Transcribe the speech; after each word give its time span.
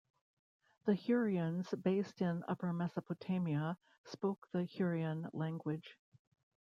The 0.85 0.93
Hurrians, 0.95 1.71
based 1.83 2.23
in 2.23 2.43
Upper 2.47 2.73
Mesopotamia, 2.73 3.77
spoke 4.05 4.47
the 4.51 4.65
Hurrian 4.65 5.29
language. 5.31 5.95